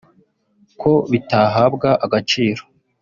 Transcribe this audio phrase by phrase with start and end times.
[0.81, 2.63] ko bitahabwa agaciro